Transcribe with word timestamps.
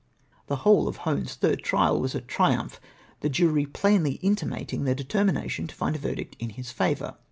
The 0.47 0.55
whole 0.55 0.87
of 0.87 0.97
Hone's 1.05 1.35
third 1.35 1.61
trial 1.61 2.01
was 2.01 2.15
a 2.15 2.21
triumph, 2.21 2.81
the 3.19 3.29
jury 3.29 3.67
plainly 3.67 4.13
intimating 4.23 4.83
theu' 4.83 4.95
determination 4.95 5.67
to 5.67 5.75
find 5.75 5.95
a 5.95 5.99
verdict 5.99 6.35
in 6.39 6.49
his 6.49 6.71
favour. 6.71 7.17